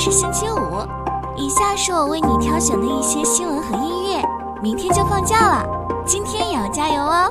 [0.00, 0.56] 是星期五，
[1.36, 4.24] 以下是我为你挑选的一些新闻和音乐。
[4.62, 7.30] 明天就放假了，今天也要加油哦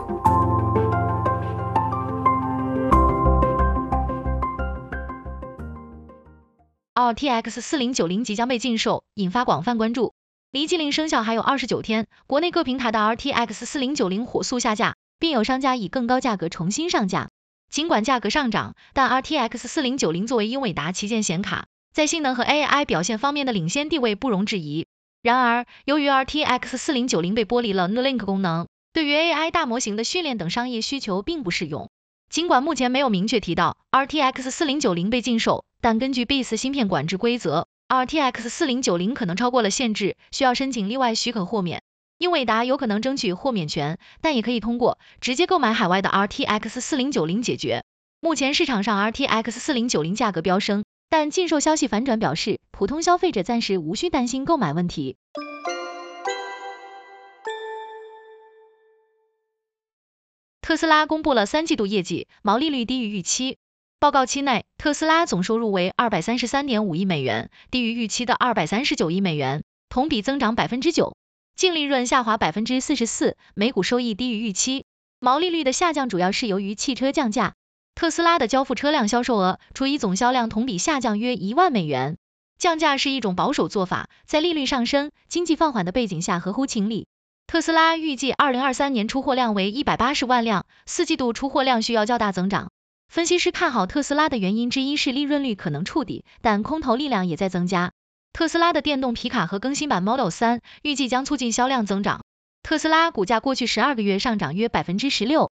[6.94, 10.14] ！RTX 四零九零即将被禁售，引发广泛关注。
[10.52, 17.30] 离禁令生效还有二十九天，国内各平台的 RTX 四零九零火速下架，并有商家以更高价格重新上架。
[17.72, 21.66] 尽管价格上涨，但 RTX 四零九零作为英伟达旗舰显卡，
[22.00, 24.88] 在性能和 AI 表现方面的领先地位不容置疑。
[25.22, 31.90] 然而，由于 RTX 四零九零被剥离了 No Link 功能，对于 AI 大模型的训练等商业需求并不适用。
[32.30, 41.82] 尽管目前没有明确提到 RTX 四零九零被禁售，但根据 BIS 芯片管制规则，RTX 四零九零可能超过了限制，需要申请例外许可豁免。
[42.18, 47.84] 英伟达有可能争取豁免权，但也可以通过直接购买海外的 RTX 四零九零解决。
[48.22, 55.18] 目前市场上 RTX 四零九零价格飙升，但禁售消息反转表示，普通消费者暂时无需担心购买问题。
[60.62, 63.58] 特斯拉公布了三季度业绩，毛利率低于预期。
[64.00, 71.16] 报告期内，特斯拉总收入为二百三十三点五亿美元，低于预期的二百三十九亿美元，同比增长百分之九。
[71.56, 74.86] 净利润下滑百分之四十四，每股收益低于预期。
[75.20, 77.56] 毛利率的下降主要是由于汽车降价。
[78.00, 82.16] 特斯拉的交付车辆销售额除以总销量同比下降约一万美元。
[82.58, 87.08] 降价是一种保守做法，在利率上升、经济放缓的背景下合乎情理。
[87.46, 92.72] 特斯拉预计二零二三年出货量为一百八十万辆，四季度出货量需要较大增长。
[93.10, 97.92] 分析师看好特斯拉的原因之一是利润率可能触底，但空头力量也在增加。
[98.32, 102.22] 特斯拉的电动皮卡和更新版 Model 3预计将促进销量增长。
[102.64, 105.52] 特斯拉股价过去十二个月上涨约百分之十六。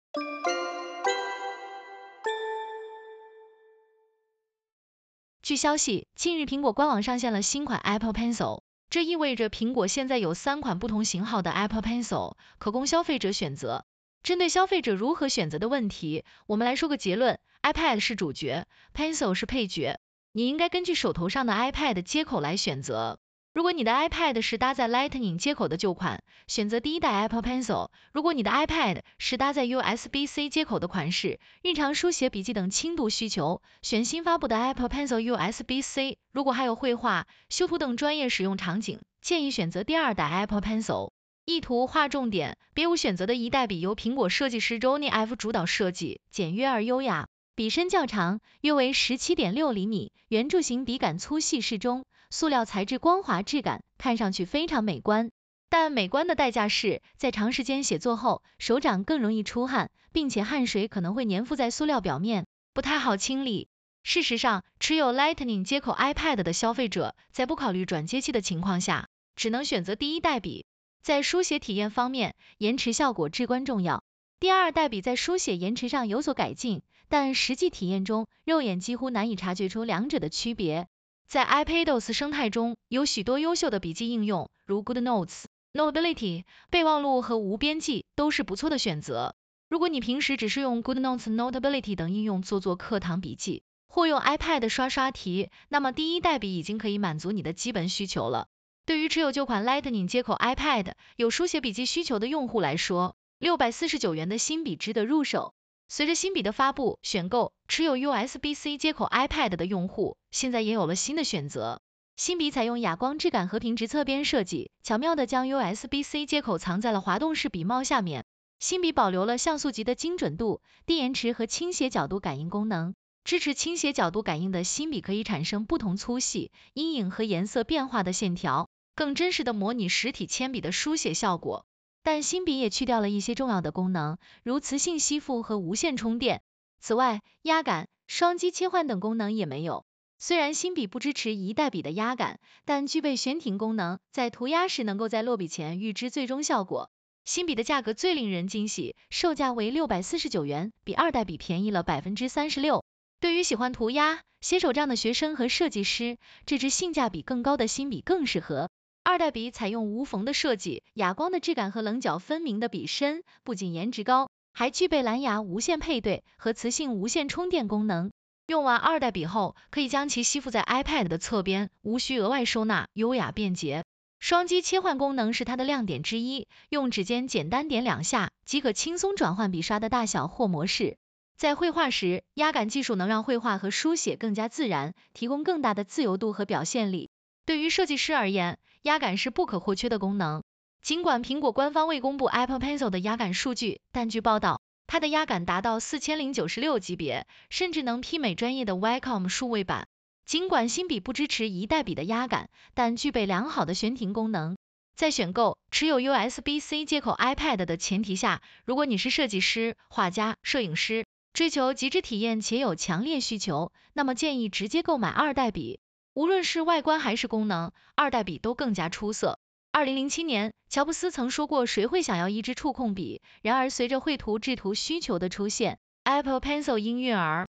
[5.48, 13.86] 据消息，近日苹果官网上线了新款 Apple Pencil，这意味着苹果现在有三款不同型号的 Apple Pencil 可供消费者选择。
[14.22, 20.02] 针对消费者如何选择的问题，我们来说个结论：iPad 是主角，Pencil 是配角。
[20.34, 23.18] 你应该根据手头上的 iPad 接口来选择。
[23.58, 36.20] 如果你的 iPad 是搭载 Lightning 接口的旧款，选择第一代 Apple Pencil；如果你的 iPad 是搭载 USB-C 接口的款式，日常书写、笔记等轻度需求，选新发布的 Apple Pencil USB-C。
[36.32, 41.10] 如果还有绘画、修图等专业使用场景，建议选择第二代 Apple Pencil。
[41.44, 47.28] 意图划重点，别无选择的一代笔由苹果设计师 Johnny F 主导设计，简约而优雅。
[47.56, 55.32] 笔身较长，约为十七点六厘米，圆柱形笔杆粗细适中，塑料材质光滑质感，看上去非常美观。
[55.70, 63.68] 但美观的代价是在长时间写作后，手掌更容易出汗，并且汗水可能会粘附在塑料表面，不太好清理。
[64.04, 70.66] 事实上，持有 Lightning 接口 iPad 的消费者，在不考虑转接器的情况下，只能选择第一代笔。
[71.02, 74.04] 在书写体验方面，延迟效果至关重要。
[74.40, 76.82] 第二代笔在书写延迟上有所改进。
[77.10, 80.88] 但实际体验中，肉眼几乎难以察觉出两者的区别。
[81.28, 85.44] 在 iPadOS 生态中，有许多优秀的笔记应用，如 GoodNotes、
[85.74, 89.36] Notability、备忘录和无边记都是不错的选择。
[89.68, 98.48] 如果你平时只是用 GoodNotes、Notability 等应用做做课堂笔记，或用 iPad 刷刷题，那么第一代笔已经可以满足你的基本需求了。
[98.86, 105.54] 对于持有旧款 Lightning 接口 iPad、有书写笔记需求的用户来说，六百四十九元的新笔值得入手。
[105.90, 111.82] 随着新笔的发布，选购持有 USB-C 接口 iPad 的用户，现在也有了新的选择。
[112.18, 118.26] 新笔采用哑光质感和平直侧边设计，巧妙的将 USB-C 接口藏在了滑动式笔帽下面。
[118.60, 122.94] 新笔保留了像素级的精准度、低延迟和倾斜角度感应功能。
[123.24, 131.66] 支持倾斜角度感应的新笔可以产生不同粗细、阴影和颜色变化的线条，更真实的模拟实体铅笔的书写效果。
[132.08, 136.42] 但新笔也去掉了一些重要的功能，如磁性吸附和无线充电。
[136.80, 139.84] 此外，压感、双击切换等功能也没有。
[140.18, 146.90] 虽然新笔不支持一代笔的压感，但具备悬停功能，在涂鸦时能够在落笔前预知最终效果。
[147.26, 152.86] 新笔的价格最令人惊喜，售价为六百四十九元，比二代笔便宜了百分之三十六。
[153.20, 158.70] 对于喜欢涂鸦、写手账的学生和设计师，这支性价比更高的新笔更适合。
[159.08, 168.12] 二代笔采用无缝的设计，哑光的质感和棱角分明的笔身，不仅颜值高，还具备蓝牙无线配对和磁性无线充电功能。
[168.48, 173.86] 用完二代笔后，可以将其吸附在 iPad 的侧边，无需额外收纳，优雅便捷。
[174.20, 180.98] 双击切换功能是它的亮点之一，用指尖简单点两下，即可轻松转换笔刷的大小或模式。
[181.38, 187.10] 在绘画时，压感技术能让绘画和书写更加自然，提供更大的自由度和表现力。
[187.46, 190.44] 对于设计师而言，压感是不可或缺的功能。
[190.82, 199.88] 尽管苹果官方未公布 Apple Pencil 的压感数据，但据报道，它的压感达到四千零九十六级别，甚至能媲美专业的 Wacom 数位板。
[200.26, 204.58] 尽管新笔不支持一代笔的压感，但具备良好的悬停功能。
[204.96, 215.80] 在选购持有 USB-C 接口 iPad 的前提下，如果你是设计师、画家、摄影师，追求极致体验且有强烈需求，那么建议直接购买二代笔。
[216.18, 219.38] 无论是外观还是功能，二代笔都更加出色。
[219.72, 227.46] 二零零七年，乔布斯曾说过：“谁会想要一支触控笔？”然而，随着绘图制图需求的出现，Apple Pencil 应运而。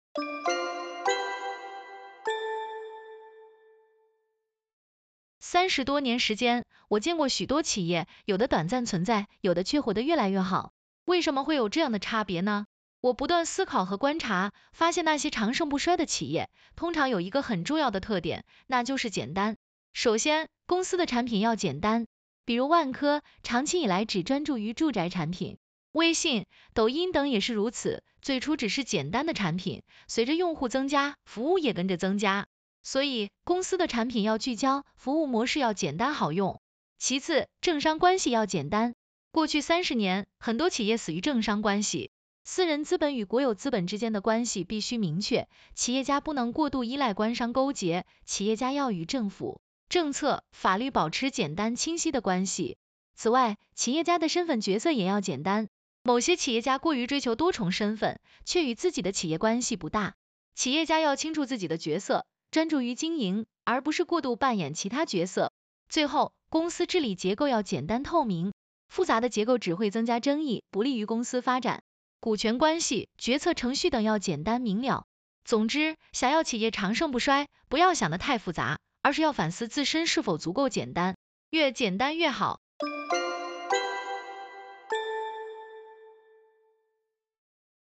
[5.38, 10.72] 三十多年时间，我见过许多企业，有的短暂存在，有的却活得越来越好。
[11.04, 12.64] 为什么会有这样的差别呢？
[13.04, 19.58] 我不断思考和观察，发现那些长盛不衰的企业，通常有一个很重要的特点，那就是简单。
[19.92, 22.06] 首先，公司的产品要简单，
[22.46, 25.56] 比如万科，长期以来只专注于住宅产品；
[25.92, 32.46] 微信、抖音等也是如此，最初只是简单的产品，随着用户增加，服务也跟着增加。
[32.82, 36.58] 所以，公司的产品要聚焦，服务模式要简单好用。
[36.96, 38.94] 其次，政商关系要简单。
[39.30, 42.10] 过去三十年，很多企业死于政商关系。
[42.46, 52.76] 私人资本与国有资本之间的关系必须明确，企业家不能过度依赖官商勾结，企业家要与政府、政策、法律保持简单清晰的关系。
[53.14, 55.68] 此外，企业家的身份角色也要简单。
[56.02, 60.14] 某些企业家过于追求多重身份，却与自己的企业关系不大。
[60.54, 65.50] 企业家要清楚自己的角色，专注于经营，而不是过度扮演其他角色。
[65.88, 68.52] 最后，公司治理结构要简单透明，
[68.86, 71.82] 复杂的结构只会增加争议，不利于公司发展。
[72.24, 75.04] 股权关系、决策程序等要简单明了。
[75.44, 81.16] 总之，想要企业长盛不衰，不要想得太复杂，而是要反思自身是否足够简单，
[81.50, 82.60] 越简单越好。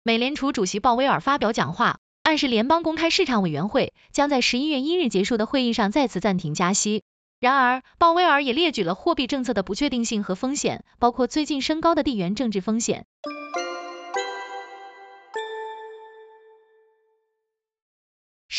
[0.03, 7.03] 美联储主席鲍威尔发表讲话，暗示联邦公开市场委员会将在十一月一日结束的会议上再次暂停加息。
[7.41, 13.05] 然而，鲍威尔也列举了货币政策的不确定性和风险，包括最近升高的地缘政治风险。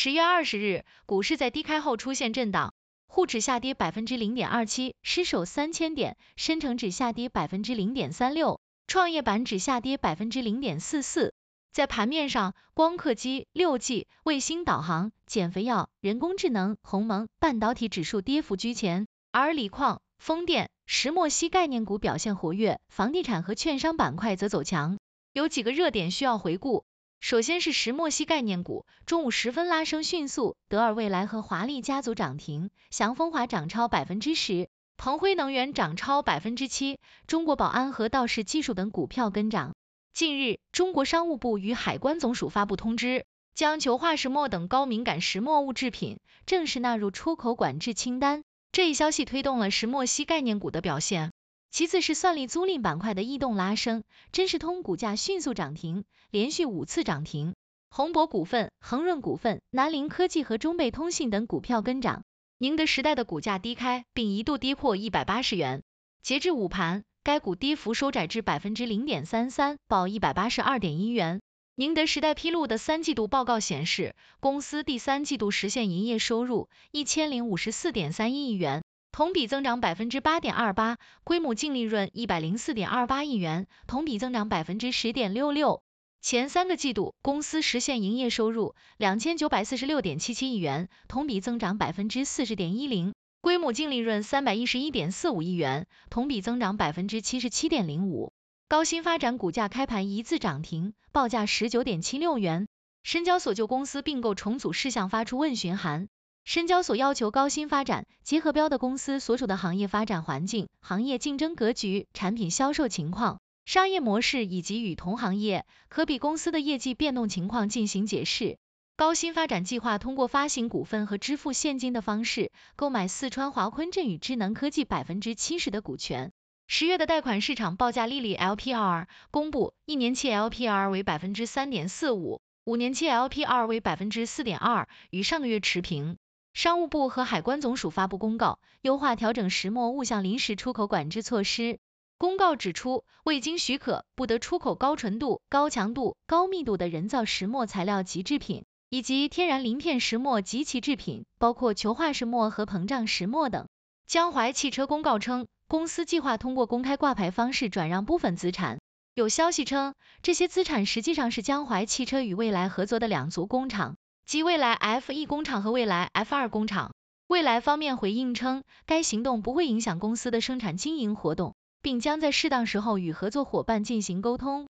[0.05, 2.75] 十月二十日，股市在低开后出现震荡，
[3.07, 11.33] 沪指下跌百分之零点二七，失守三千点；深成指下跌百分之零点三六，创业板指下跌百分之零点四四。
[11.71, 24.99] 在盘面上，光刻机、六 G、卫星导航、减肥药、人工智能、鸿蒙半导体指数跌幅居前，而锂矿、风电、石墨烯概念股表现活跃，房地产和券商板块则走强。
[25.33, 26.85] 有几个热点需要回顾。
[27.25, 39.73] 首先是石墨烯概念股，中午时分拉升迅速，德尔未来和华丽家族涨停，祥丰华涨超百分之十，鹏辉能源涨超百分之七，中国宝安和道氏技术等股票跟涨。
[40.13, 43.25] 近日，中国商务部与海关总署发布通知，
[43.55, 48.43] 将球化石墨等高敏感石墨物制品正式纳入出口管制清单。
[48.71, 51.31] 这一消息推动了石墨烯概念股的表现。
[51.75, 57.53] 其次是算力租赁板块的异动拉升，真实通股价迅速涨停，连续五次涨停。
[57.89, 62.23] 宏博股份、恒润股份、南陵科技和中贝通信等股票跟涨。
[62.59, 65.83] 宁德时代的股价低开，并一度跌破一百八十元。
[66.23, 71.41] 截至午盘，该股跌幅收窄至百分之零点三三，报一百八十二点一元。
[71.75, 78.81] 宁德时代披露的三季度报告显示，公司第三季度实现营业收入一千零五十四点三一亿元。
[79.15, 85.81] 同比增长百分之八点二八，规模净利润一百零四点二八亿元，同比增长百分之十点六六。
[86.21, 98.33] 前三个季度，公司实现营业收入两千九百四十六点七七亿元，同比增长百分之四十点一零，规模净利润三百一十一点四五亿元，同比增长百分之七十七点零五。
[98.67, 102.67] 高新发展股价开盘一字涨停，报价十九点七六元。
[103.03, 106.09] 深交所就公司并购重组事项发出问询函。
[106.45, 118.57] 深交所要求高新发展结合标的公司所属的行业发展环境、行业竞争格局、产品销售情况、商业模式以及与同行业可比公司的业绩变动情况进行解释。
[118.95, 126.31] 高新发展计划通过发行股份和支付现金的方式购买四川华坤振宇智能科技百分之七十的股权。
[126.67, 136.17] 十月的贷款市场报价利率 LPR 公布，一年期 LPR 为百分之三点四五，五年期 LPR 为百分之四点二，与上个月持平。
[136.55, 141.79] 商务部和海关总署发布公告，优化调整石墨物项临时出口管制措施。
[142.17, 153.67] 公告指出，未经许可，不得出口高纯度、高强度、高密度的人造石墨材料及制品，以及天然鳞片石墨及其制品，包括球化石墨和膨胀石墨等。
[154.07, 158.79] 江淮汽车公告称，公司计划通过公开挂牌方式转让部分资产。
[159.13, 166.91] 有消息称，这些资产实际上是江淮汽车与蔚来合作的两足工厂，即未来 F 一工厂和未来 F 二工厂。
[167.27, 171.55] 未来方面回应称，该行动不会影响公司的生产经营活动。
[171.85, 174.65] 并将在适当时候与合作伙伴进行沟通。